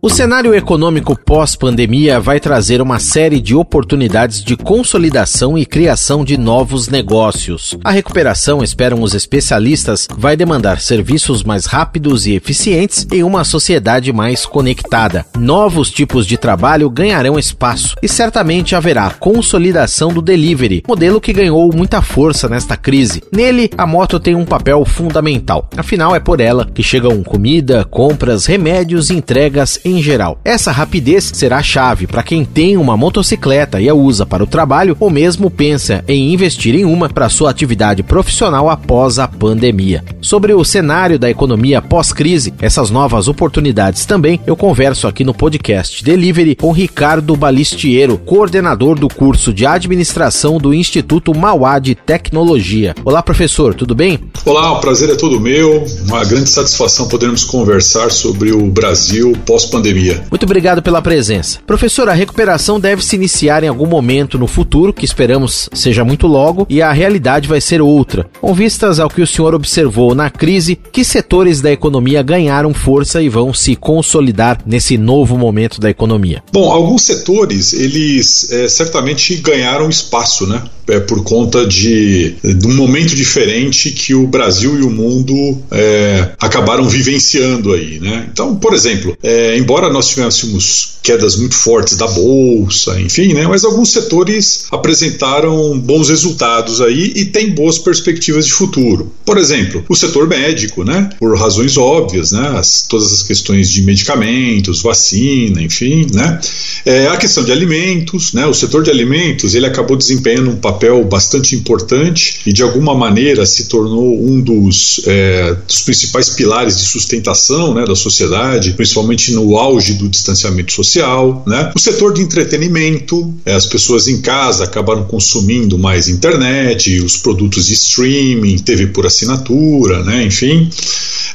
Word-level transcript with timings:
O 0.00 0.08
cenário 0.08 0.54
econômico 0.54 1.18
pós-pandemia 1.18 2.20
vai 2.20 2.38
trazer 2.38 2.80
uma 2.80 3.00
série 3.00 3.40
de 3.40 3.56
oportunidades 3.56 4.44
de 4.44 4.56
consolidação 4.56 5.58
e 5.58 5.66
criação 5.66 6.24
de 6.24 6.38
novos 6.38 6.88
negócios. 6.88 7.76
A 7.82 7.90
recuperação, 7.90 8.62
esperam 8.62 9.02
os 9.02 9.12
especialistas, 9.12 10.06
vai 10.16 10.36
demandar 10.36 10.80
serviços 10.80 11.42
mais 11.42 11.66
rápidos 11.66 12.28
e 12.28 12.34
eficientes 12.34 13.08
em 13.12 13.24
uma 13.24 13.42
sociedade 13.42 14.12
mais 14.12 14.46
conectada. 14.46 15.26
Novos 15.36 15.90
tipos 15.90 16.28
de 16.28 16.36
trabalho 16.36 16.88
ganharão 16.88 17.36
espaço 17.36 17.96
e 18.00 18.08
certamente 18.08 18.76
haverá 18.76 19.10
consolidação 19.10 20.12
do 20.12 20.22
delivery, 20.22 20.84
modelo 20.86 21.20
que 21.20 21.32
ganhou 21.32 21.74
muita 21.74 22.00
força 22.00 22.48
nesta 22.48 22.76
crise. 22.76 23.20
Nele, 23.32 23.68
a 23.76 23.84
moto 23.84 24.20
tem 24.20 24.36
um 24.36 24.44
papel 24.44 24.84
fundamental. 24.84 25.68
Afinal, 25.76 26.14
é 26.14 26.20
por 26.20 26.40
ela 26.40 26.70
que 26.72 26.84
chegam 26.84 27.20
comida, 27.24 27.84
compras, 27.84 28.46
remédios 28.46 29.10
e 29.10 29.14
entregas 29.14 29.80
em 29.90 30.02
geral. 30.02 30.38
Essa 30.44 30.70
rapidez 30.70 31.30
será 31.34 31.62
chave 31.62 32.06
para 32.06 32.22
quem 32.22 32.44
tem 32.44 32.76
uma 32.76 32.96
motocicleta 32.96 33.80
e 33.80 33.88
a 33.88 33.94
usa 33.94 34.24
para 34.26 34.44
o 34.44 34.46
trabalho 34.46 34.96
ou 35.00 35.10
mesmo 35.10 35.50
pensa 35.50 36.04
em 36.06 36.32
investir 36.32 36.74
em 36.74 36.84
uma 36.84 37.08
para 37.08 37.28
sua 37.28 37.50
atividade 37.50 38.02
profissional 38.02 38.68
após 38.68 39.18
a 39.18 39.26
pandemia. 39.26 40.04
Sobre 40.20 40.52
o 40.52 40.64
cenário 40.64 41.18
da 41.18 41.30
economia 41.30 41.80
pós-crise, 41.80 42.52
essas 42.60 42.90
novas 42.90 43.28
oportunidades 43.28 44.04
também, 44.04 44.40
eu 44.46 44.56
converso 44.56 45.06
aqui 45.06 45.24
no 45.24 45.34
podcast 45.34 46.04
Delivery 46.04 46.54
com 46.54 46.72
Ricardo 46.72 47.36
Balistiero, 47.36 48.18
coordenador 48.18 48.98
do 48.98 49.08
curso 49.08 49.52
de 49.52 49.64
administração 49.66 50.58
do 50.58 50.74
Instituto 50.74 51.34
Mauá 51.34 51.78
de 51.78 51.94
Tecnologia. 51.94 52.94
Olá, 53.04 53.22
professor, 53.22 53.74
tudo 53.74 53.94
bem? 53.94 54.18
Olá, 54.44 54.72
o 54.72 54.80
prazer 54.80 55.10
é 55.10 55.14
todo 55.14 55.40
meu. 55.40 55.84
Uma 56.06 56.24
grande 56.24 56.50
satisfação 56.50 57.08
podermos 57.08 57.44
conversar 57.44 58.10
sobre 58.10 58.52
o 58.52 58.66
Brasil 58.66 59.32
pós-pandemia 59.46 59.77
pandemia. 59.78 60.24
Muito 60.30 60.42
obrigado 60.44 60.82
pela 60.82 61.00
presença. 61.00 61.60
Professor, 61.66 62.08
a 62.08 62.12
recuperação 62.12 62.78
deve 62.78 63.04
se 63.04 63.16
iniciar 63.16 63.62
em 63.62 63.68
algum 63.68 63.86
momento 63.86 64.38
no 64.38 64.46
futuro, 64.46 64.92
que 64.92 65.04
esperamos 65.04 65.68
seja 65.72 66.04
muito 66.04 66.26
logo, 66.26 66.66
e 66.68 66.82
a 66.82 66.92
realidade 66.92 67.48
vai 67.48 67.60
ser 67.60 67.80
outra. 67.80 68.26
Com 68.40 68.52
vistas 68.52 68.98
ao 68.98 69.08
que 69.08 69.22
o 69.22 69.26
senhor 69.26 69.54
observou 69.54 70.14
na 70.14 70.30
crise, 70.30 70.78
que 70.92 71.04
setores 71.04 71.60
da 71.60 71.72
economia 71.72 72.22
ganharam 72.22 72.74
força 72.74 73.22
e 73.22 73.28
vão 73.28 73.54
se 73.54 73.76
consolidar 73.76 74.60
nesse 74.66 74.98
novo 74.98 75.38
momento 75.38 75.80
da 75.80 75.88
economia? 75.88 76.42
Bom, 76.52 76.70
alguns 76.70 77.02
setores, 77.02 77.72
eles 77.72 78.50
é, 78.50 78.68
certamente 78.68 79.36
ganharam 79.36 79.88
espaço, 79.88 80.46
né? 80.46 80.62
É, 80.88 81.00
por 81.00 81.22
conta 81.22 81.66
de, 81.66 82.36
de 82.42 82.66
um 82.66 82.74
momento 82.74 83.14
diferente 83.14 83.90
que 83.90 84.14
o 84.14 84.26
Brasil 84.26 84.78
e 84.78 84.82
o 84.82 84.90
mundo 84.90 85.58
é, 85.70 86.30
acabaram 86.40 86.88
vivenciando 86.88 87.74
aí, 87.74 88.00
né? 88.00 88.26
Então, 88.32 88.56
por 88.56 88.72
exemplo, 88.72 89.16
é, 89.22 89.58
embora 89.68 89.92
nós 89.92 90.08
tivéssemos 90.08 90.94
quedas 91.02 91.36
muito 91.36 91.54
fortes 91.54 91.94
da 91.98 92.06
bolsa, 92.06 92.98
enfim, 92.98 93.34
né, 93.34 93.46
mas 93.46 93.64
alguns 93.64 93.92
setores 93.92 94.64
apresentaram 94.70 95.78
bons 95.78 96.08
resultados 96.08 96.80
aí 96.80 97.12
e 97.14 97.26
têm 97.26 97.50
boas 97.50 97.78
perspectivas 97.78 98.46
de 98.46 98.52
futuro. 98.52 99.12
Por 99.26 99.36
exemplo, 99.36 99.84
o 99.86 99.94
setor 99.94 100.26
médico, 100.26 100.84
né, 100.84 101.10
por 101.18 101.36
razões 101.36 101.76
óbvias, 101.76 102.32
né, 102.32 102.54
as, 102.56 102.86
todas 102.88 103.12
as 103.12 103.22
questões 103.22 103.70
de 103.70 103.82
medicamentos, 103.82 104.80
vacina, 104.80 105.60
enfim, 105.60 106.06
né, 106.14 106.40
é, 106.86 107.06
a 107.08 107.18
questão 107.18 107.44
de 107.44 107.52
alimentos, 107.52 108.32
né, 108.32 108.46
o 108.46 108.54
setor 108.54 108.82
de 108.82 108.90
alimentos 108.90 109.54
ele 109.54 109.66
acabou 109.66 109.98
desempenhando 109.98 110.50
um 110.50 110.56
papel 110.56 111.04
bastante 111.04 111.54
importante 111.54 112.40
e 112.46 112.54
de 112.54 112.62
alguma 112.62 112.94
maneira 112.94 113.44
se 113.44 113.64
tornou 113.64 114.18
um 114.18 114.40
dos, 114.40 115.02
é, 115.06 115.54
dos 115.66 115.82
principais 115.82 116.30
pilares 116.30 116.78
de 116.78 116.84
sustentação 116.84 117.74
né, 117.74 117.84
da 117.84 117.94
sociedade, 117.94 118.72
principalmente 118.72 119.32
no 119.32 119.57
auge 119.58 119.94
do 119.94 120.08
distanciamento 120.08 120.72
social, 120.72 121.42
né? 121.46 121.72
O 121.74 121.78
setor 121.78 122.12
de 122.12 122.22
entretenimento, 122.22 123.34
é, 123.44 123.54
as 123.54 123.66
pessoas 123.66 124.08
em 124.08 124.20
casa 124.20 124.64
acabaram 124.64 125.04
consumindo 125.04 125.78
mais 125.78 126.08
internet, 126.08 127.00
os 127.00 127.16
produtos 127.16 127.66
de 127.66 127.74
streaming, 127.74 128.58
TV 128.58 128.88
por 128.88 129.06
assinatura, 129.06 130.02
né? 130.02 130.24
Enfim, 130.24 130.70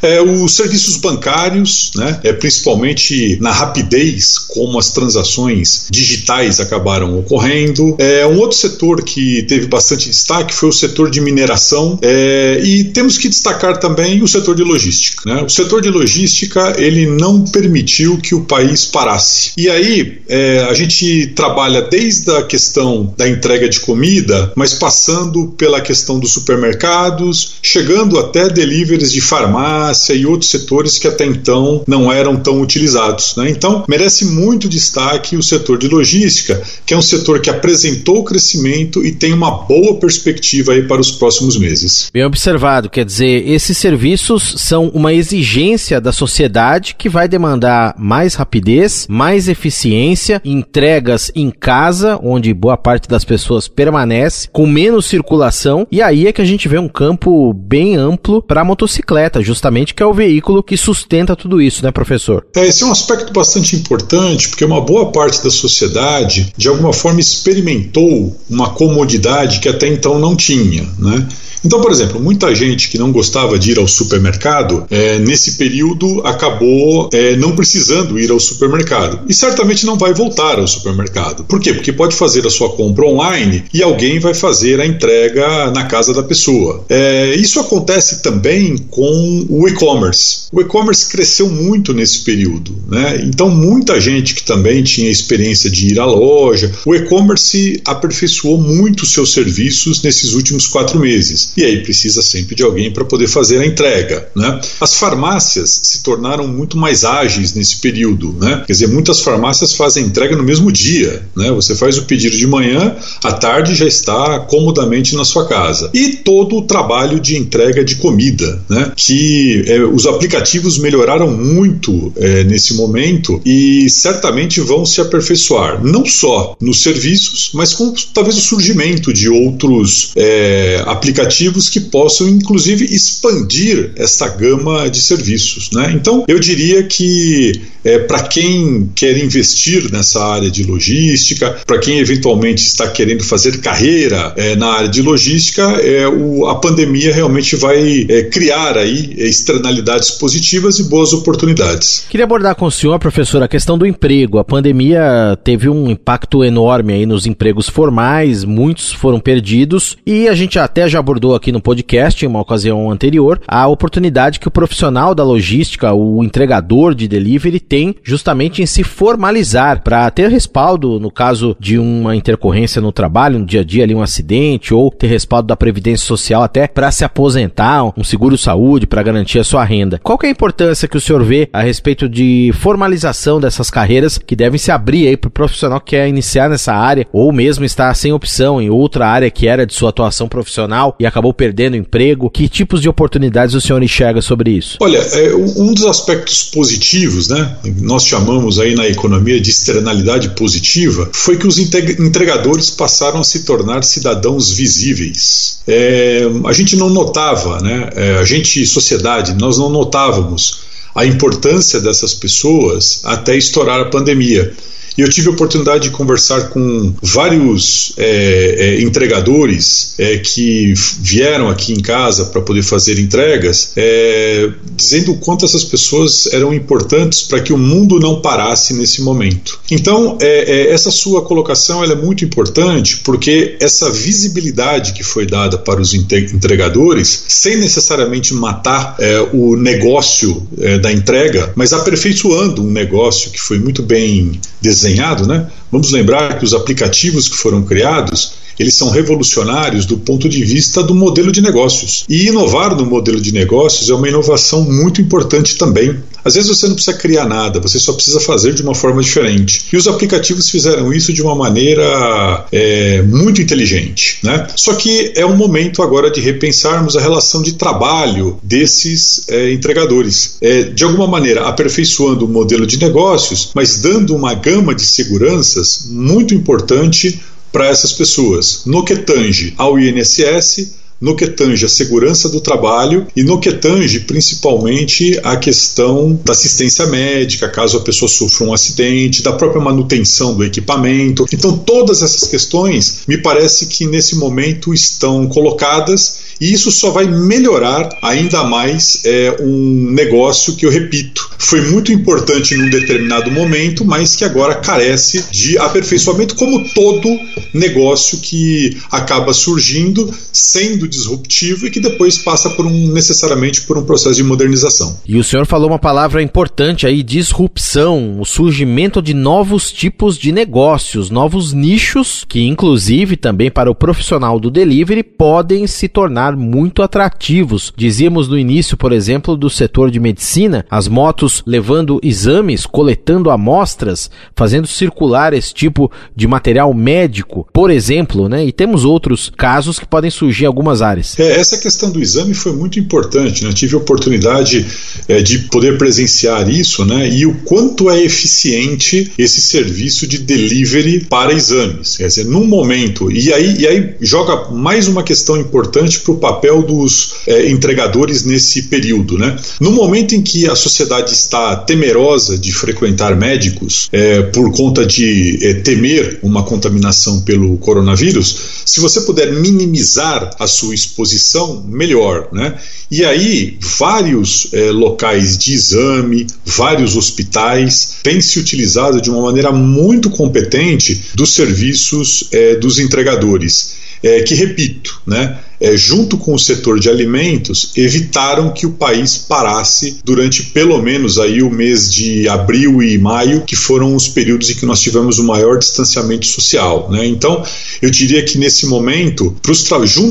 é, 0.01 0.21
os 0.21 0.53
serviços 0.53 0.97
bancários, 0.97 1.91
né? 1.95 2.19
É, 2.23 2.33
principalmente 2.33 3.37
na 3.39 3.51
rapidez 3.51 4.37
como 4.37 4.77
as 4.77 4.91
transações 4.91 5.85
digitais 5.89 6.59
acabaram 6.59 7.17
ocorrendo. 7.17 7.95
É, 7.97 8.25
um 8.27 8.37
outro 8.37 8.57
setor 8.57 9.03
que 9.03 9.43
teve 9.43 9.67
bastante 9.67 10.09
destaque 10.09 10.53
foi 10.53 10.69
o 10.69 10.73
setor 10.73 11.09
de 11.09 11.21
mineração 11.21 11.97
é, 12.01 12.61
e 12.63 12.83
temos 12.85 13.17
que 13.17 13.29
destacar 13.29 13.79
também 13.79 14.21
o 14.21 14.27
setor 14.27 14.55
de 14.55 14.63
logística. 14.63 15.21
Né? 15.25 15.41
O 15.43 15.49
setor 15.49 15.81
de 15.81 15.89
logística 15.89 16.75
ele 16.77 17.05
não 17.05 17.43
permitiu 17.43 18.12
que 18.17 18.35
o 18.35 18.45
país 18.45 18.85
parasse. 18.85 19.51
E 19.57 19.69
aí 19.69 20.21
é, 20.27 20.65
a 20.69 20.73
gente 20.73 21.27
trabalha 21.27 21.81
desde 21.81 22.31
a 22.31 22.43
questão 22.43 23.13
da 23.17 23.27
entrega 23.27 23.67
de 23.69 23.79
comida, 23.79 24.51
mas 24.55 24.73
passando 24.73 25.47
pela 25.57 25.81
questão 25.81 26.19
dos 26.19 26.31
supermercados, 26.31 27.55
chegando 27.61 28.19
até 28.19 28.49
deliveries 28.49 29.11
de 29.11 29.21
farmácia 29.21 30.13
e 30.13 30.25
outros 30.25 30.49
setores 30.49 30.97
que 30.97 31.07
até 31.07 31.25
então 31.25 31.83
não 31.87 32.11
eram 32.11 32.37
tão 32.37 32.61
utilizados. 32.61 33.35
Né? 33.35 33.49
Então 33.49 33.83
merece 33.87 34.25
muito 34.25 34.69
destaque 34.69 35.35
o 35.35 35.43
setor 35.43 35.77
de 35.77 35.87
logística, 35.87 36.61
que 36.85 36.93
é 36.93 36.97
um 36.97 37.01
setor 37.01 37.39
que 37.41 37.49
apresentou 37.49 38.23
crescimento 38.23 39.05
e 39.05 39.11
tem 39.11 39.33
uma 39.33 39.51
boa 39.51 39.95
perspectiva 39.99 40.73
aí 40.73 40.83
para 40.83 41.01
os 41.01 41.11
próximos 41.11 41.57
meses. 41.57 42.09
Bem 42.13 42.25
observado, 42.25 42.89
quer 42.89 43.05
dizer, 43.05 43.47
esses 43.47 43.77
serviços 43.77 44.55
são 44.57 44.89
uma 44.93 45.13
exigência 45.13 45.99
da 45.99 46.11
sociedade 46.11 46.95
que 46.97 47.09
vai 47.09 47.27
demandar 47.27 47.95
mais 48.03 48.35
rapidez, 48.35 49.07
mais 49.09 49.47
eficiência, 49.47 50.41
entregas 50.43 51.31
em 51.33 51.49
casa, 51.49 52.19
onde 52.21 52.53
boa 52.53 52.75
parte 52.75 53.07
das 53.07 53.23
pessoas 53.23 53.67
permanece, 53.67 54.49
com 54.51 54.67
menos 54.67 55.05
circulação, 55.05 55.87
e 55.89 56.01
aí 56.01 56.27
é 56.27 56.33
que 56.33 56.41
a 56.41 56.45
gente 56.45 56.67
vê 56.67 56.77
um 56.77 56.89
campo 56.89 57.53
bem 57.53 57.95
amplo 57.95 58.41
para 58.41 58.61
a 58.61 58.65
motocicleta, 58.65 59.41
justamente 59.41 59.93
que 59.93 60.03
é 60.03 60.05
o 60.05 60.13
veículo 60.13 60.61
que 60.61 60.75
sustenta 60.75 61.35
tudo 61.35 61.61
isso, 61.61 61.83
né, 61.83 61.91
professor? 61.91 62.45
É, 62.55 62.67
esse 62.67 62.83
é 62.83 62.85
um 62.85 62.91
aspecto 62.91 63.31
bastante 63.31 63.75
importante, 63.75 64.49
porque 64.49 64.65
uma 64.65 64.81
boa 64.81 65.11
parte 65.11 65.41
da 65.41 65.49
sociedade, 65.49 66.53
de 66.57 66.67
alguma 66.67 66.91
forma, 66.91 67.21
experimentou 67.21 68.37
uma 68.49 68.71
comodidade 68.71 69.59
que 69.59 69.69
até 69.69 69.87
então 69.87 70.19
não 70.19 70.35
tinha, 70.35 70.83
né? 70.99 71.27
Então, 71.63 71.79
por 71.79 71.91
exemplo, 71.91 72.19
muita 72.19 72.53
gente 72.53 72.89
que 72.89 72.97
não 72.97 73.11
gostava 73.11 73.57
de 73.57 73.71
ir 73.71 73.79
ao 73.79 73.87
supermercado, 73.87 74.85
é, 74.89 75.17
nesse 75.19 75.55
período 75.57 76.21
acabou 76.25 77.09
é, 77.13 77.35
não 77.37 77.55
precisando 77.55 78.19
ir 78.19 78.29
ao 78.31 78.39
supermercado. 78.39 79.21
E 79.27 79.33
certamente 79.33 79.85
não 79.85 79.97
vai 79.97 80.13
voltar 80.13 80.59
ao 80.59 80.67
supermercado. 80.67 81.45
Por 81.45 81.59
quê? 81.59 81.73
Porque 81.73 81.93
pode 81.93 82.15
fazer 82.15 82.45
a 82.45 82.49
sua 82.49 82.69
compra 82.69 83.05
online 83.05 83.63
e 83.73 83.81
alguém 83.81 84.19
vai 84.19 84.33
fazer 84.33 84.81
a 84.81 84.85
entrega 84.85 85.71
na 85.71 85.85
casa 85.85 86.13
da 86.13 86.21
pessoa. 86.21 86.83
É, 86.89 87.33
isso 87.35 87.59
acontece 87.59 88.21
também 88.21 88.77
com 88.77 89.45
o 89.49 89.67
e-commerce. 89.67 90.47
O 90.51 90.59
e-commerce 90.59 91.09
cresceu 91.09 91.49
muito 91.49 91.93
nesse 91.93 92.23
período. 92.23 92.75
Né? 92.87 93.23
Então, 93.25 93.49
muita 93.49 93.99
gente 94.01 94.35
que 94.35 94.43
também 94.43 94.83
tinha 94.83 95.09
experiência 95.09 95.69
de 95.69 95.93
ir 95.93 95.99
à 95.99 96.05
loja, 96.05 96.71
o 96.85 96.93
e-commerce 96.93 97.81
aperfeiçoou 97.85 98.57
muito 98.57 99.05
seus 99.05 99.31
serviços 99.31 100.01
nesses 100.03 100.33
últimos 100.33 100.67
quatro 100.67 100.99
meses 100.99 101.52
e 101.55 101.63
aí 101.63 101.83
precisa 101.83 102.21
sempre 102.21 102.55
de 102.55 102.63
alguém 102.63 102.91
para 102.91 103.05
poder 103.05 103.27
fazer 103.27 103.59
a 103.59 103.65
entrega. 103.65 104.27
Né? 104.35 104.59
As 104.79 104.95
farmácias 104.95 105.79
se 105.83 106.01
tornaram 106.01 106.47
muito 106.47 106.77
mais 106.77 107.03
ágeis 107.03 107.53
nesse 107.53 107.77
período. 107.77 108.35
Né? 108.39 108.63
Quer 108.65 108.73
dizer, 108.73 108.87
muitas 108.87 109.19
farmácias 109.19 109.73
fazem 109.73 110.05
entrega 110.05 110.35
no 110.35 110.43
mesmo 110.43 110.71
dia. 110.71 111.23
Né? 111.35 111.51
Você 111.51 111.75
faz 111.75 111.97
o 111.97 112.03
pedido 112.03 112.35
de 112.35 112.47
manhã, 112.47 112.95
à 113.23 113.31
tarde 113.31 113.75
já 113.75 113.85
está 113.85 114.39
comodamente 114.39 115.15
na 115.15 115.23
sua 115.23 115.47
casa. 115.47 115.89
E 115.93 116.17
todo 116.17 116.57
o 116.57 116.61
trabalho 116.63 117.19
de 117.19 117.37
entrega 117.37 117.83
de 117.83 117.95
comida, 117.95 118.61
né? 118.69 118.91
que 118.95 119.63
é, 119.67 119.79
os 119.83 120.05
aplicativos 120.05 120.77
melhoraram 120.77 121.31
muito 121.31 122.11
é, 122.15 122.43
nesse 122.43 122.73
momento 122.73 123.41
e 123.45 123.89
certamente 123.89 124.59
vão 124.59 124.85
se 124.85 125.01
aperfeiçoar, 125.01 125.83
não 125.83 126.05
só 126.05 126.55
nos 126.59 126.81
serviços, 126.81 127.51
mas 127.53 127.73
com 127.73 127.93
talvez 128.13 128.37
o 128.37 128.41
surgimento 128.41 129.13
de 129.13 129.29
outros 129.29 130.11
é, 130.15 130.83
aplicativos 130.85 131.42
aplicativos 131.43 131.69
que 131.69 131.79
possam, 131.79 132.27
inclusive, 132.27 132.85
expandir 132.85 133.91
essa 133.95 134.27
gama 134.29 134.89
de 134.89 135.01
serviços. 135.01 135.69
Né? 135.71 135.91
Então, 135.95 136.23
eu 136.27 136.39
diria 136.39 136.83
que 136.83 137.61
é, 137.83 137.99
para 137.99 138.23
quem 138.23 138.89
quer 138.95 139.17
investir 139.17 139.91
nessa 139.91 140.23
área 140.23 140.49
de 140.49 140.63
logística, 140.63 141.57
para 141.65 141.79
quem 141.79 141.99
eventualmente 141.99 142.65
está 142.65 142.87
querendo 142.87 143.23
fazer 143.23 143.59
carreira 143.59 144.33
é, 144.37 144.55
na 144.55 144.67
área 144.67 144.89
de 144.89 145.01
logística, 145.01 145.63
é, 145.63 146.07
o, 146.07 146.47
a 146.47 146.55
pandemia 146.55 147.13
realmente 147.13 147.55
vai 147.55 148.05
é, 148.09 148.23
criar 148.23 148.77
aí 148.77 149.15
é, 149.17 149.25
externalidades 149.25 150.11
positivas 150.11 150.79
e 150.79 150.83
boas 150.83 151.13
oportunidades. 151.13 152.05
Queria 152.09 152.25
abordar 152.25 152.55
com 152.55 152.65
o 152.65 152.71
senhor, 152.71 152.97
professor, 152.99 153.43
a 153.43 153.47
questão 153.47 153.77
do 153.77 153.85
emprego. 153.85 154.39
A 154.39 154.43
pandemia 154.43 155.37
teve 155.43 155.67
um 155.67 155.89
impacto 155.89 156.43
enorme 156.43 156.93
aí 156.93 157.05
nos 157.05 157.25
empregos 157.25 157.67
formais, 157.67 158.43
muitos 158.43 158.91
foram 158.91 159.19
perdidos 159.19 159.97
e 160.05 160.27
a 160.27 160.33
gente 160.33 160.57
até 160.57 160.87
já 160.87 160.99
abordou 160.99 161.32
aqui 161.35 161.51
no 161.51 161.61
podcast, 161.61 162.23
em 162.23 162.27
uma 162.27 162.41
ocasião 162.41 162.91
anterior, 162.91 163.41
a 163.47 163.67
oportunidade 163.67 164.39
que 164.39 164.47
o 164.47 164.51
profissional 164.51 165.15
da 165.15 165.23
logística, 165.23 165.93
o 165.93 166.23
entregador 166.23 166.93
de 166.93 167.07
delivery, 167.07 167.59
tem 167.59 167.95
justamente 168.03 168.61
em 168.61 168.65
se 168.65 168.83
formalizar 168.83 169.81
para 169.81 170.09
ter 170.11 170.29
respaldo 170.29 170.99
no 170.99 171.11
caso 171.11 171.55
de 171.59 171.77
uma 171.77 172.15
intercorrência 172.15 172.81
no 172.81 172.91
trabalho, 172.91 173.39
no 173.39 173.45
dia 173.45 173.61
a 173.61 173.63
dia 173.63 173.83
ali 173.83 173.95
um 173.95 174.01
acidente 174.01 174.73
ou 174.73 174.91
ter 174.91 175.07
respaldo 175.07 175.47
da 175.47 175.55
previdência 175.55 176.05
social 176.05 176.43
até 176.43 176.67
para 176.67 176.91
se 176.91 177.05
aposentar, 177.05 177.83
um 177.97 178.03
seguro 178.03 178.37
saúde 178.37 178.87
para 178.87 179.03
garantir 179.03 179.39
a 179.39 179.43
sua 179.43 179.63
renda. 179.63 179.99
Qual 180.03 180.17
que 180.17 180.25
é 180.25 180.29
a 180.29 180.31
importância 180.31 180.87
que 180.87 180.97
o 180.97 181.01
senhor 181.01 181.23
vê 181.23 181.49
a 181.53 181.61
respeito 181.61 182.09
de 182.09 182.51
formalização 182.55 183.39
dessas 183.39 183.69
carreiras 183.69 184.17
que 184.17 184.35
devem 184.35 184.57
se 184.57 184.71
abrir 184.71 185.07
aí 185.07 185.15
para 185.15 185.27
o 185.27 185.31
profissional 185.31 185.79
que 185.79 185.91
quer 185.91 186.07
iniciar 186.07 186.49
nessa 186.49 186.73
área 186.73 187.07
ou 187.13 187.31
mesmo 187.31 187.63
estar 187.63 187.93
sem 187.93 188.11
opção 188.11 188.59
em 188.59 188.69
outra 188.69 189.07
área 189.07 189.29
que 189.29 189.47
era 189.47 189.65
de 189.65 189.73
sua 189.73 189.89
atuação 189.89 190.27
profissional 190.27 190.95
e 190.99 191.05
acabou 191.05 191.22
perdendo 191.31 191.75
o 191.75 191.77
emprego? 191.77 192.29
Que 192.29 192.49
tipos 192.49 192.81
de 192.81 192.89
oportunidades 192.89 193.53
o 193.53 193.61
senhor 193.61 193.83
enxerga 193.83 194.21
sobre 194.21 194.51
isso? 194.51 194.77
Olha, 194.81 194.97
é, 194.97 195.35
um 195.35 195.71
dos 195.73 195.85
aspectos 195.85 196.43
positivos, 196.45 197.27
né, 197.29 197.55
nós 197.79 198.05
chamamos 198.05 198.59
aí 198.59 198.73
na 198.73 198.87
economia 198.87 199.39
de 199.39 199.51
externalidade 199.51 200.29
positiva, 200.29 201.09
foi 201.13 201.37
que 201.37 201.45
os 201.45 201.59
entregadores 201.59 202.71
passaram 202.71 203.19
a 203.19 203.23
se 203.23 203.43
tornar 203.43 203.83
cidadãos 203.83 204.51
visíveis. 204.51 205.59
É, 205.67 206.23
a 206.45 206.53
gente 206.53 206.75
não 206.75 206.89
notava, 206.89 207.61
né, 207.61 207.89
é, 207.95 208.15
a 208.15 208.23
gente, 208.23 208.65
sociedade, 208.65 209.35
nós 209.35 209.57
não 209.59 209.69
notávamos 209.69 210.63
a 210.95 211.05
importância 211.05 211.79
dessas 211.79 212.13
pessoas 212.13 213.01
até 213.03 213.35
estourar 213.35 213.79
a 213.79 213.85
pandemia. 213.85 214.53
E 214.97 215.01
eu 215.01 215.09
tive 215.09 215.27
a 215.27 215.31
oportunidade 215.31 215.85
de 215.85 215.89
conversar 215.89 216.49
com 216.49 216.93
vários 217.01 217.93
é, 217.97 218.55
é, 218.57 218.81
entregadores 218.81 219.95
é, 219.97 220.17
que 220.17 220.73
vieram 220.99 221.49
aqui 221.49 221.73
em 221.73 221.79
casa 221.79 222.25
para 222.25 222.41
poder 222.41 222.61
fazer 222.61 222.99
entregas, 222.99 223.71
é, 223.75 224.51
dizendo 224.75 225.13
o 225.13 225.17
quanto 225.17 225.45
essas 225.45 225.63
pessoas 225.63 226.27
eram 226.27 226.53
importantes 226.53 227.23
para 227.23 227.39
que 227.39 227.51
o 227.51 227.57
mundo 227.57 227.99
não 227.99 228.21
parasse 228.21 228.73
nesse 228.73 229.01
momento. 229.01 229.59
Então, 229.71 230.17
é, 230.21 230.69
é, 230.69 230.71
essa 230.71 230.91
sua 230.91 231.23
colocação 231.23 231.83
é 231.83 231.95
muito 231.95 232.23
importante 232.23 232.97
porque 232.97 233.57
essa 233.59 233.89
visibilidade 233.89 234.93
que 234.93 235.03
foi 235.03 235.25
dada 235.25 235.57
para 235.57 235.81
os 235.81 235.93
entregadores, 235.93 237.25
sem 237.27 237.57
necessariamente 237.57 238.33
matar 238.33 238.97
o 239.31 239.55
negócio 239.55 240.47
da 240.81 240.91
entrega, 240.91 241.51
mas 241.55 241.73
aperfeiçoando 241.73 242.63
um 242.63 242.71
negócio 242.71 243.31
que 243.31 243.39
foi 243.39 243.59
muito 243.59 243.81
bem 243.81 244.39
desenhado 244.61 244.82
desenhado, 244.83 245.27
né? 245.27 245.47
Vamos 245.71 245.91
lembrar 245.91 246.37
que 246.37 246.45
os 246.45 246.53
aplicativos 246.53 247.27
que 247.27 247.35
foram 247.35 247.63
criados 247.63 248.33
eles 248.59 248.75
são 248.75 248.89
revolucionários 248.89 249.85
do 249.85 249.97
ponto 249.97 250.29
de 250.29 250.43
vista 250.43 250.83
do 250.83 250.93
modelo 250.93 251.31
de 251.31 251.41
negócios. 251.41 252.05
E 252.07 252.27
inovar 252.27 252.75
no 252.75 252.85
modelo 252.85 253.19
de 253.19 253.33
negócios 253.33 253.89
é 253.89 253.93
uma 253.93 254.07
inovação 254.07 254.63
muito 254.63 255.01
importante 255.01 255.57
também. 255.57 255.97
Às 256.23 256.35
vezes 256.35 256.49
você 256.49 256.67
não 256.67 256.75
precisa 256.75 256.97
criar 256.97 257.25
nada, 257.25 257.59
você 257.59 257.77
só 257.77 257.91
precisa 257.93 258.19
fazer 258.19 258.53
de 258.53 258.61
uma 258.61 258.73
forma 258.73 259.01
diferente. 259.01 259.65
E 259.73 259.77
os 259.77 259.87
aplicativos 259.87 260.49
fizeram 260.49 260.93
isso 260.93 261.11
de 261.11 261.21
uma 261.21 261.35
maneira 261.35 262.45
é, 262.51 263.01
muito 263.01 263.41
inteligente. 263.41 264.19
Né? 264.23 264.47
Só 264.55 264.73
que 264.73 265.11
é 265.15 265.25
um 265.25 265.35
momento 265.35 265.81
agora 265.81 266.09
de 266.09 266.21
repensarmos 266.21 266.95
a 266.95 267.01
relação 267.01 267.41
de 267.41 267.53
trabalho 267.53 268.39
desses 268.41 269.21
é, 269.27 269.51
entregadores. 269.51 270.37
É, 270.39 270.63
de 270.63 270.83
alguma 270.83 271.07
maneira, 271.07 271.47
aperfeiçoando 271.47 272.25
o 272.25 272.29
modelo 272.29 272.65
de 272.65 272.77
negócios, 272.77 273.51
mas 273.53 273.79
dando 273.79 274.15
uma 274.15 274.33
gama 274.33 274.73
de 274.73 274.83
seguranças 274.83 275.85
muito 275.89 276.33
importante 276.33 277.21
para 277.53 277.67
essas 277.67 277.93
pessoas, 277.93 278.63
no 278.65 278.83
que 278.83 278.95
tange 278.95 279.53
ao 279.57 279.79
INSS, 279.79 280.73
no 280.99 281.17
que 281.17 281.27
tange 281.27 281.65
a 281.65 281.69
segurança 281.69 282.29
do 282.29 282.39
trabalho 282.39 283.05
e 283.13 283.23
no 283.23 283.37
que 283.37 283.51
tange 283.51 283.99
principalmente 283.99 285.19
a 285.21 285.35
questão 285.35 286.17
da 286.23 286.31
assistência 286.31 286.85
médica, 286.87 287.49
caso 287.49 287.77
a 287.77 287.81
pessoa 287.81 288.07
sofra 288.07 288.47
um 288.47 288.53
acidente, 288.53 289.21
da 289.21 289.33
própria 289.33 289.61
manutenção 289.61 290.33
do 290.33 290.45
equipamento. 290.45 291.25
Então, 291.33 291.57
todas 291.57 292.01
essas 292.01 292.27
questões 292.29 293.01
me 293.05 293.17
parece 293.17 293.65
que 293.65 293.85
nesse 293.85 294.15
momento 294.15 294.73
estão 294.73 295.27
colocadas 295.27 296.19
e 296.43 296.51
isso 296.51 296.69
só 296.73 296.91
vai 296.91 297.05
melhorar 297.05 297.87
ainda 298.01 298.43
mais 298.43 299.01
é, 299.05 299.37
um 299.39 299.91
negócio 299.91 300.57
que 300.57 300.65
eu 300.65 300.69
repito, 300.69 301.31
foi 301.37 301.61
muito 301.61 301.89
importante 301.93 302.53
num 302.57 302.69
determinado 302.69 303.31
momento, 303.31 303.85
mas 303.85 304.13
que 304.15 304.25
agora 304.25 304.55
carece 304.55 305.23
de 305.31 305.57
aperfeiçoamento, 305.57 306.35
como 306.35 306.67
todo 306.73 307.07
negócio 307.53 308.19
que 308.19 308.77
acaba 308.91 309.31
surgindo, 309.31 310.13
sendo 310.33 310.85
disruptivo 310.85 311.67
e 311.67 311.71
que 311.71 311.79
depois 311.79 312.17
passa 312.17 312.49
por 312.49 312.65
um 312.65 312.91
necessariamente 312.91 313.61
por 313.61 313.77
um 313.77 313.85
processo 313.85 314.15
de 314.15 314.23
modernização. 314.23 314.99
E 315.07 315.17
o 315.17 315.23
senhor 315.23 315.45
falou 315.45 315.69
uma 315.69 315.79
palavra 315.79 316.21
importante 316.21 316.85
aí, 316.85 317.03
disrupção, 317.03 318.19
o 318.19 318.25
surgimento 318.25 319.01
de 319.01 319.13
novos 319.13 319.71
tipos 319.71 320.17
de 320.17 320.33
negócios, 320.33 321.09
novos 321.09 321.53
nichos 321.53 322.25
que 322.27 322.41
inclusive 322.41 323.15
também 323.15 323.49
para 323.49 323.71
o 323.71 323.75
profissional 323.75 324.39
do 324.39 324.51
delivery 324.51 325.03
podem 325.03 325.67
se 325.67 325.87
tornar 325.87 326.32
muito 326.35 326.81
atrativos. 326.81 327.73
Dizíamos 327.75 328.27
no 328.27 328.37
início, 328.37 328.77
por 328.77 328.91
exemplo, 328.91 329.35
do 329.35 329.49
setor 329.49 329.89
de 329.89 329.99
medicina, 329.99 330.65
as 330.69 330.87
motos 330.87 331.43
levando 331.45 331.99
exames, 332.03 332.65
coletando 332.65 333.29
amostras, 333.29 334.09
fazendo 334.35 334.67
circular 334.67 335.33
esse 335.33 335.53
tipo 335.53 335.91
de 336.15 336.27
material 336.27 336.73
médico, 336.73 337.47
por 337.53 337.71
exemplo, 337.71 338.27
né? 338.29 338.45
E 338.45 338.51
temos 338.51 338.85
outros 338.85 339.31
casos 339.35 339.79
que 339.79 339.85
podem 339.85 340.11
surgir 340.11 340.43
em 340.43 340.47
algumas 340.47 340.81
áreas. 340.81 341.17
É, 341.19 341.39
essa 341.39 341.57
questão 341.57 341.91
do 341.91 342.01
exame 342.01 342.33
foi 342.33 342.53
muito 342.53 342.79
importante, 342.79 343.43
né? 343.43 343.53
tive 343.53 343.75
a 343.75 343.77
oportunidade 343.77 344.65
é, 345.07 345.21
de 345.21 345.39
poder 345.39 345.77
presenciar 345.77 346.49
isso, 346.49 346.85
né? 346.85 347.09
E 347.09 347.25
o 347.25 347.35
quanto 347.45 347.89
é 347.89 348.03
eficiente 348.03 349.11
esse 349.17 349.41
serviço 349.41 350.05
de 350.07 350.17
delivery 350.17 351.05
para 351.09 351.33
exames. 351.33 351.97
Quer 351.97 352.07
dizer, 352.07 352.25
num 352.25 352.45
momento, 352.45 353.11
e 353.11 353.33
aí, 353.33 353.55
e 353.59 353.67
aí 353.67 353.95
joga 354.01 354.51
mais 354.51 354.87
uma 354.87 355.03
questão 355.03 355.37
importante 355.37 355.99
para 355.99 356.12
o 356.13 356.17
papel 356.17 356.61
dos 356.61 357.15
é, 357.27 357.49
entregadores 357.49 358.23
nesse 358.23 358.63
período, 358.63 359.17
né? 359.17 359.35
No 359.59 359.71
momento 359.71 360.15
em 360.15 360.21
que 360.21 360.49
a 360.49 360.55
sociedade 360.55 361.13
está 361.13 361.55
temerosa 361.55 362.37
de 362.37 362.51
frequentar 362.51 363.15
médicos 363.15 363.89
é, 363.91 364.21
por 364.21 364.51
conta 364.51 364.85
de 364.85 365.39
é, 365.41 365.53
temer 365.55 366.19
uma 366.23 366.43
contaminação 366.43 367.21
pelo 367.21 367.57
coronavírus, 367.57 368.63
se 368.65 368.79
você 368.79 369.01
puder 369.01 369.31
minimizar 369.33 370.29
a 370.39 370.47
sua 370.47 370.73
exposição, 370.73 371.63
melhor, 371.67 372.29
né? 372.31 372.55
E 372.89 373.03
aí, 373.03 373.57
vários 373.59 374.47
é, 374.53 374.71
locais 374.71 375.37
de 375.37 375.53
exame, 375.53 376.27
vários 376.45 376.95
hospitais 376.95 377.95
têm 378.03 378.21
se 378.21 378.39
utilizado 378.39 379.01
de 379.01 379.09
uma 379.09 379.21
maneira 379.21 379.51
muito 379.51 380.09
competente 380.09 381.05
dos 381.15 381.33
serviços 381.33 382.27
é, 382.31 382.55
dos 382.55 382.79
entregadores. 382.79 383.81
É, 384.03 384.21
que 384.21 384.35
repito, 384.35 385.01
né, 385.07 385.39
é, 385.63 385.77
junto 385.77 386.17
com 386.17 386.33
o 386.33 386.39
setor 386.39 386.77
de 386.77 386.89
alimentos, 386.89 387.71
evitaram 387.77 388.51
que 388.51 388.65
o 388.65 388.71
país 388.73 389.17
parasse 389.17 389.99
durante 390.03 390.43
pelo 390.43 390.81
menos 390.81 391.17
aí 391.17 391.41
o 391.41 391.49
mês 391.49 391.91
de 391.91 392.27
abril 392.27 392.83
e 392.83 392.97
maio, 392.97 393.43
que 393.45 393.55
foram 393.55 393.95
os 393.95 394.09
períodos 394.09 394.49
em 394.49 394.55
que 394.55 394.65
nós 394.65 394.81
tivemos 394.81 395.19
o 395.19 395.23
maior 395.23 395.57
distanciamento 395.57 396.25
social. 396.25 396.89
Né? 396.91 397.07
Então, 397.07 397.41
eu 397.81 397.89
diria 397.89 398.21
que 398.23 398.37
nesse 398.37 398.65
momento, 398.65 399.33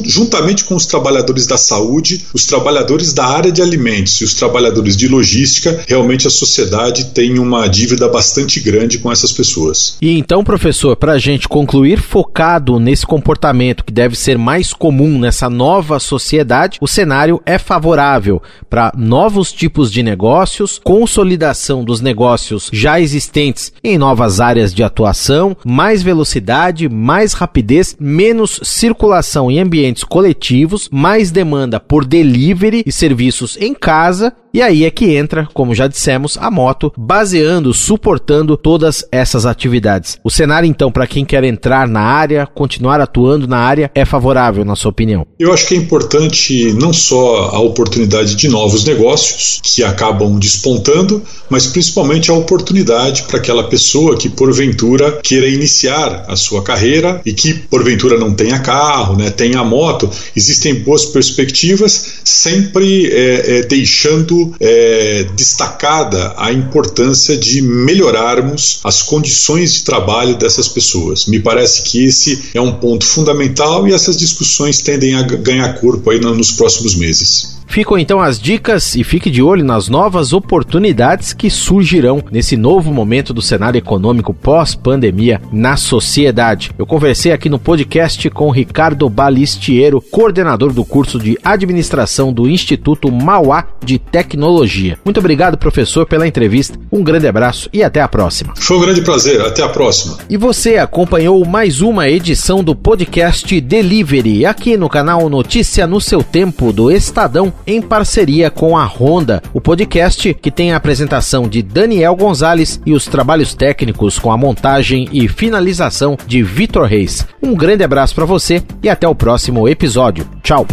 juntamente 0.05 0.65
com 0.65 0.75
os 0.75 0.87
trabalhadores 0.87 1.47
da 1.47 1.59
saúde, 1.59 2.25
os 2.33 2.47
trabalhadores 2.47 3.13
da 3.13 3.27
área 3.27 3.53
de 3.53 3.61
alimentos 3.61 4.21
e 4.23 4.25
os 4.25 4.33
trabalhadores 4.33 4.97
de 4.97 5.07
logística, 5.07 5.85
realmente 5.87 6.27
a 6.27 6.31
sociedade 6.31 7.07
tem 7.07 7.39
uma 7.39 7.69
dívida 7.69 8.09
bastante 8.09 8.59
grande 8.59 8.99
com 8.99 9.13
essas 9.13 9.33
pessoas. 9.33 9.97
E 10.01 10.17
então, 10.17 10.43
professor, 10.43 10.97
para 10.97 11.13
a 11.13 11.19
gente 11.19 11.47
concluir, 11.47 12.01
focado 12.01 12.81
nesse 12.81 13.05
comportamento 13.05 13.85
que 13.85 13.93
deve 13.93 14.17
ser 14.17 14.39
mais 14.39 14.73
comum 14.73 15.19
nessa 15.19 15.42
essa 15.43 15.51
nova 15.51 15.99
sociedade, 15.99 16.79
o 16.81 16.87
cenário 16.87 17.43
é 17.45 17.59
favorável 17.59 18.41
para 18.71 18.93
novos 18.97 19.53
tipos 19.53 19.91
de 19.91 20.01
negócios, 20.01 20.79
consolidação 20.79 21.85
dos 21.85 22.01
negócios 22.01 22.71
já 22.73 23.01
existentes 23.01 23.73
em 23.83 23.99
novas 23.99 24.39
áreas 24.41 24.73
de 24.73 24.85
atuação, 24.85 25.57
mais 25.65 26.01
velocidade, 26.01 26.89
mais 26.89 27.33
rapidez, 27.33 27.97
menos 27.99 28.61
circulação 28.63 29.51
em 29.51 29.59
ambientes 29.59 30.05
coletivos, 30.05 30.89
mais 30.93 31.33
demanda 31.33 31.81
por 31.81 32.05
delivery 32.05 32.85
e 32.87 32.93
serviços 32.93 33.57
em 33.61 33.75
casa 33.75 34.33
E 34.55 34.61
aí 34.61 34.85
é 34.85 34.91
que 34.91 35.17
entra, 35.17 35.49
como 35.55 35.75
já 35.75 35.87
dissemos, 35.87 36.37
a 36.39 36.51
moto, 36.51 36.93
baseando, 36.95 37.73
suportando 37.73 38.55
todas 38.55 39.03
essas 39.11 39.47
atividades. 39.47 40.19
O 40.23 40.31
cenário, 40.31 40.69
então, 40.69 40.93
para 40.93 41.07
quem 41.07 41.25
quer 41.25 41.43
entrar 41.43 41.89
na 41.89 42.03
área, 42.03 42.47
continuar 42.47 43.01
atuando 43.01 43.49
na 43.49 43.57
área, 43.57 43.91
é 43.95 44.05
favorável, 44.05 44.63
na 44.63 44.77
sua 44.77 44.91
opinião? 44.91 45.27
Eu 45.39 45.55
acho 45.55 45.67
que 45.67 45.75
é 45.75 45.79
importante 45.79 46.71
não 46.75 46.93
só 46.93 47.49
a 47.49 47.61
oportunidade 47.61 48.37
de 48.37 48.47
novos 48.49 48.85
negócios 48.85 49.59
que 49.63 49.83
acabam 49.83 50.39
despontando, 50.39 51.23
mas 51.49 51.67
principalmente 51.67 52.31
a 52.31 52.35
oportunidade 52.35 53.23
para 53.23 53.39
aquela 53.39 53.65
pessoa 53.65 54.19
que 54.19 54.29
porventura 54.29 55.19
queira 55.23 55.49
iniciar 55.49 56.27
a 56.29 56.37
sua 56.37 56.63
carreira 56.63 57.23
e 57.25 57.33
que 57.33 57.55
porventura 57.55 58.19
não 58.19 58.35
tenha 58.35 58.59
carro, 58.59 59.17
né, 59.17 59.31
tenha 59.31 59.65
moto. 59.65 60.11
Existem 60.37 60.75
boas 60.75 61.07
perspectivas, 61.07 62.21
sempre 62.23 63.07
é, 63.07 63.61
é, 63.61 63.63
deixando 63.63 64.42
é, 64.61 65.25
destacada 65.35 66.35
a 66.37 66.53
importância 66.53 67.37
de 67.37 67.63
melhorarmos 67.63 68.81
as 68.85 69.03
condições 69.03 69.75
de 69.75 69.85
trabalho 69.85 70.37
dessas 70.37 70.69
pessoas. 70.69 71.27
Me 71.27 71.41
parece 71.41 71.83
que 71.83 72.05
esse 72.05 72.51
é 72.55 72.61
um 72.61 72.73
ponto 72.73 73.05
fundamental 73.05 73.87
e 73.87 73.93
essas 73.93 74.17
discussões 74.17 74.81
tendem 74.81 75.15
a 75.15 75.23
ganhar 75.23 75.73
corpo 75.75 76.11
aí 76.11 76.21
nos 76.21 76.53
próximos 76.53 76.95
meses. 76.95 77.52
Ficam 77.73 77.97
então 77.97 78.21
as 78.21 78.38
dicas 78.38 78.95
e 78.97 79.02
fique 79.02 79.31
de 79.31 79.43
olho 79.43 79.64
nas 79.64 79.88
novas 79.88 80.35
oportunidades 80.35 81.33
que 81.33 81.49
surgirão 81.49 82.23
nesse 82.31 82.55
novo 82.55 82.93
momento 82.93 83.33
do 83.33 83.41
cenário 83.41 83.79
econômico 83.79 84.35
pós-pandemia 84.35 85.41
na 85.50 85.75
sociedade. 85.79 86.71
Eu 86.79 86.85
conversei 86.85 87.33
aqui 87.33 87.49
no 87.49 87.59
podcast 87.59 88.29
com 88.29 88.50
Ricardo 88.50 89.09
Balistiero, 89.09 90.02
coordenador 90.02 90.71
do 90.71 90.85
curso 90.85 91.19
de 91.19 91.38
administração 91.43 92.31
do 92.31 92.47
Instituto 92.47 93.11
Mauá 93.11 93.67
de 93.83 93.99
Tecnologia. 93.99 94.99
Muito 95.02 95.21
obrigado, 95.21 95.57
professor, 95.57 96.05
pela 96.05 96.29
entrevista. 96.29 96.79
Um 96.93 97.02
grande 97.02 97.26
abraço 97.26 97.71
e 97.73 97.83
até 97.83 98.02
a 98.02 98.09
próxima. 98.09 98.52
Foi 98.55 98.76
um 98.76 98.81
grande 98.83 99.00
prazer. 99.00 99.41
Até 99.41 99.62
a 99.62 99.69
próxima. 99.71 100.19
E 100.29 100.37
você 100.37 100.76
acompanhou 100.76 101.43
mais 101.47 101.81
uma 101.81 102.07
edição 102.07 102.62
do 102.62 102.76
podcast 102.76 103.59
Delivery 103.62 104.45
aqui 104.45 104.76
no 104.76 104.91
canal 104.91 105.26
Notícia 105.31 105.87
no 105.87 106.02
seu 106.02 106.23
Tempo 106.23 106.71
do 106.71 106.91
Estadão 106.91 107.50
em 107.66 107.81
parceria 107.81 108.50
com 108.50 108.76
a 108.76 108.85
Honda, 108.85 109.42
o 109.52 109.61
podcast 109.61 110.35
que 110.35 110.50
tem 110.50 110.73
a 110.73 110.76
apresentação 110.76 111.49
de 111.49 111.62
Daniel 111.62 112.16
Gonzalez 112.16 112.81
e 112.85 112.92
os 112.92 113.07
trabalhos 113.07 113.54
técnicos 113.54 114.19
com 114.19 114.31
a 114.31 114.37
montagem 114.37 115.09
e 115.12 115.28
finalização 115.28 116.16
de 116.26 116.42
Vitor 116.42 116.87
Reis. 116.87 117.26
Um 117.42 117.54
grande 117.54 117.85
abraço 117.85 118.14
para 118.14 118.25
você 118.25 118.62
e 118.83 118.88
até 118.88 119.09
o 119.09 119.14
próximo 119.14 119.69
episódio. 119.69 120.28
Tchau. 120.42 120.66